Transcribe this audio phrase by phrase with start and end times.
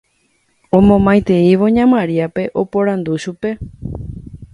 [0.77, 3.49] omomaiteívo ña Mariápe, oporandu chupe